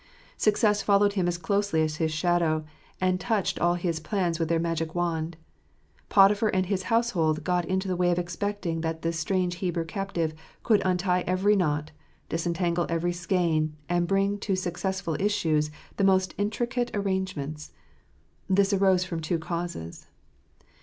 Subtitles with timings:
[0.35, 2.65] Success followed him as closely as his shadow,
[2.99, 5.37] and touched all his plans with her magic wand.
[6.09, 10.33] Potiphar and his household got into the way of expecting that this strange Hebrew captive
[10.63, 11.91] could' untie every knot,
[12.29, 17.71] disentangle every skein, and bring to successful issues the most intricate arrange ments.
[18.49, 20.07] This arose from two causes.